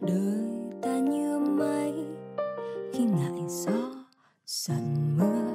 [0.00, 0.48] đời
[0.82, 1.92] ta như mây,
[2.92, 3.94] khi ngại gió
[4.46, 5.52] giận mưa,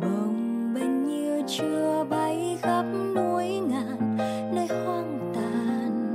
[0.00, 2.82] bồng bềnh như chưa bay khắp
[3.14, 4.16] núi ngàn,
[4.54, 6.12] nơi hoang tàn.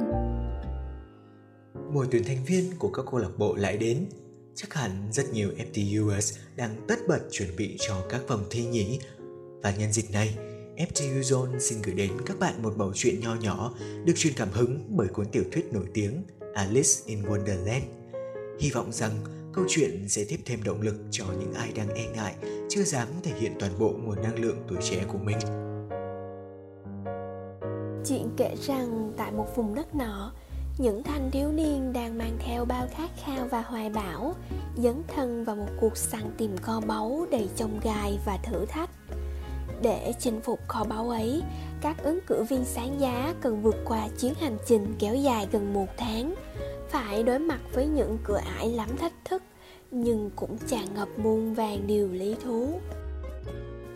[1.94, 4.06] Mùa tuyển thành viên của các câu lạc bộ lại đến.
[4.56, 9.00] Chắc hẳn rất nhiều FTUers đang tất bật chuẩn bị cho các vòng thi nhỉ.
[9.64, 10.38] Và nhân dịp này
[10.78, 14.50] FTU Zone xin gửi đến các bạn một bầu chuyện nho nhỏ được truyền cảm
[14.52, 16.24] hứng bởi cuốn tiểu thuyết nổi tiếng
[16.54, 17.82] Alice in Wonderland.
[18.60, 19.12] Hy vọng rằng
[19.54, 22.36] câu chuyện sẽ tiếp thêm động lực cho những ai đang e ngại,
[22.70, 25.38] chưa dám thể hiện toàn bộ nguồn năng lượng tuổi trẻ của mình.
[28.06, 30.34] Chuyện kể rằng tại một vùng đất nọ,
[30.78, 34.36] những thanh thiếu niên đang mang theo bao khát khao và hoài bão,
[34.78, 38.90] dấn thân vào một cuộc săn tìm kho báu đầy chông gai và thử thách
[39.82, 41.42] để chinh phục kho báu ấy,
[41.82, 45.74] các ứng cử viên sáng giá cần vượt qua chuyến hành trình kéo dài gần
[45.74, 46.36] một tháng,
[46.90, 49.44] phải đối mặt với những cửa ải lắm thách thức,
[49.92, 52.80] nhưng cũng tràn ngập muôn vàng điều lý thú.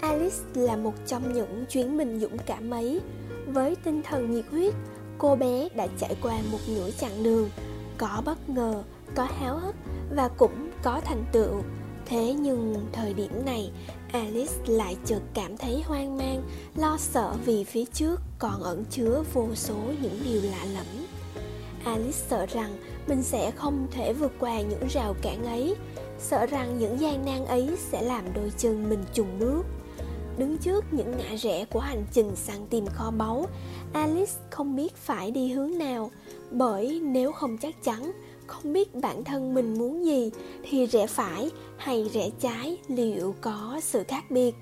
[0.02, 3.02] Alice là một trong những chuyến binh dũng cảm ấy.
[3.48, 4.74] Với tinh thần nhiệt huyết,
[5.18, 7.50] cô bé đã trải qua một nửa chặng đường,
[7.98, 8.84] có bất ngờ,
[9.16, 9.76] có háo hức
[10.16, 11.62] và cũng có thành tựu.
[12.06, 13.72] Thế nhưng thời điểm này,
[14.12, 16.44] Alice lại chợt cảm thấy hoang mang,
[16.76, 20.86] lo sợ vì phía trước còn ẩn chứa vô số những điều lạ lẫm.
[21.84, 25.76] Alice sợ rằng mình sẽ không thể vượt qua những rào cản ấy,
[26.20, 29.64] sợ rằng những gian nan ấy sẽ làm đôi chân mình trùng bước.
[30.38, 33.46] Đứng trước những ngã rẽ của hành trình săn tìm kho báu,
[33.94, 36.12] Alice không biết phải đi hướng nào,
[36.52, 38.12] bởi nếu không chắc chắn,
[38.48, 40.32] không biết bản thân mình muốn gì,
[40.64, 44.56] thì rẽ phải hay rẽ trái, liệu có sự khác biệt?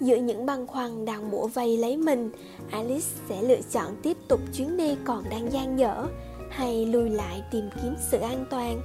[0.00, 2.30] Giữa những băn khoăn đang bủa vây lấy mình,
[2.70, 6.06] alice sẽ lựa chọn tiếp tục chuyến đi còn đang dang dở
[6.50, 8.80] hay lùi lại tìm kiếm sự an toàn?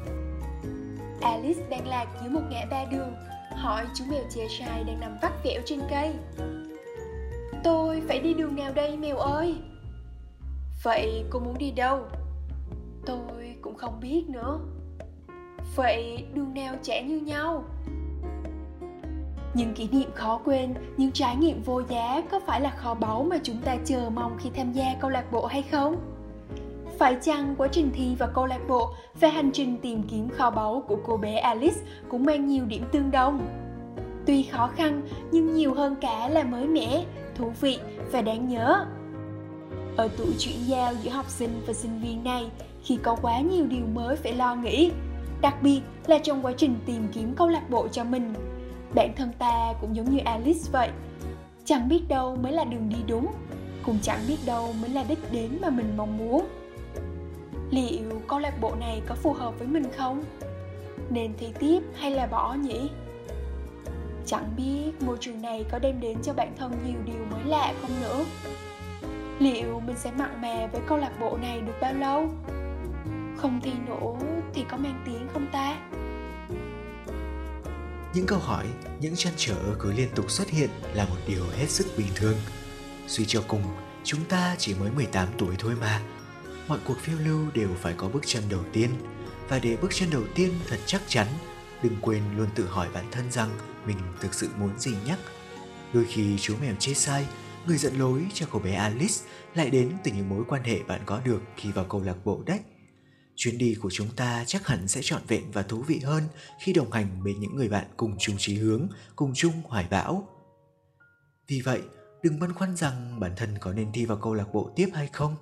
[1.22, 3.14] Alice đang lạc giữa một ngã ba đường,
[3.56, 6.14] hỏi chú mèo cheshire đang nằm vắt vẻo trên cây.
[7.64, 9.56] Tôi phải đi đường nào đây mèo ơi?
[10.84, 12.00] Vậy cô muốn đi đâu?
[13.10, 14.60] Tôi cũng không biết nữa.
[15.76, 17.64] Vậy đường nào trẻ như nhau?
[19.54, 23.24] Những kỷ niệm khó quên, những trải nghiệm vô giá có phải là kho báu
[23.24, 25.96] mà chúng ta chờ mong khi tham gia câu lạc bộ hay không?
[26.98, 30.50] Phải chăng quá trình thi và câu lạc bộ và hành trình tìm kiếm kho
[30.50, 33.48] báu của cô bé alice cũng mang nhiều điểm tương đồng?
[34.26, 37.06] Tuy khó khăn, nhưng nhiều hơn cả là mới mẻ,
[37.36, 37.80] thú vị
[38.12, 38.86] và đáng nhớ
[40.00, 42.50] ở tuổi chuyển giao giữa học sinh và sinh viên này
[42.84, 44.92] khi có quá nhiều điều mới phải lo nghĩ,
[45.42, 48.34] đặc biệt là trong quá trình tìm kiếm câu lạc bộ cho mình.
[48.96, 50.90] Bản thân ta cũng giống như alice vậy,
[51.66, 53.28] chẳng biết đâu mới là đường đi đúng,
[53.86, 56.48] cũng chẳng biết đâu mới là đích đến mà mình mong muốn.
[57.72, 60.24] Liệu câu lạc bộ này có phù hợp với mình không?
[61.10, 62.90] Nên thi tiếp hay là bỏ nhỉ?
[64.26, 67.74] Chẳng biết môi trường này có đem đến cho bản thân nhiều điều mới lạ
[67.82, 68.26] không nữa
[69.40, 72.34] liệu mình sẽ mặn mà với câu lạc bộ này được bao lâu?
[73.38, 74.18] Không thi nổ
[74.54, 75.78] thì có mang tiếng không ta?
[78.14, 78.66] Những câu hỏi,
[79.00, 82.38] những trăn trở cứ liên tục xuất hiện là một điều hết sức bình thường.
[83.08, 83.64] Suy cho cùng,
[84.04, 86.02] chúng ta chỉ mới 18 tuổi thôi mà.
[86.68, 88.90] Mọi cuộc phiêu lưu đều phải có bước chân đầu tiên.
[89.50, 91.28] Và để bước chân đầu tiên thật chắc chắn,
[91.84, 93.50] đừng quên luôn tự hỏi bản thân rằng
[93.86, 95.20] mình thực sự muốn gì nhắc
[95.94, 97.26] đôi khi chú mèo chê sai
[97.68, 99.16] người dẫn lối cho cô bé alice
[99.56, 102.44] lại đến từ những mối quan hệ bạn có được khi vào câu lạc bộ
[102.46, 102.60] đấy
[103.40, 106.24] chuyến đi của chúng ta chắc hẳn sẽ trọn vẹn và thú vị hơn
[106.60, 110.28] khi đồng hành bên những người bạn cùng chung chí hướng, cùng chung hoài bão.
[111.48, 111.82] Vì vậy,
[112.24, 115.08] đừng băn khoăn rằng bản thân có nên thi vào câu lạc bộ tiếp hay
[115.08, 115.36] không.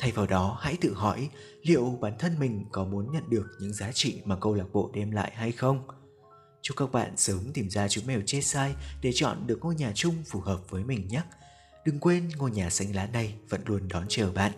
[0.00, 1.28] Thay vào đó, hãy tự hỏi
[1.62, 4.90] liệu bản thân mình có muốn nhận được những giá trị mà câu lạc bộ
[4.94, 5.86] đem lại hay không.
[6.62, 9.92] Chúc các bạn sớm tìm ra chú mèo chê sai để chọn được ngôi nhà
[9.94, 11.22] chung phù hợp với mình nhé.
[11.84, 14.52] Đừng quên ngôi nhà xanh lá này vẫn luôn đón chờ bạn.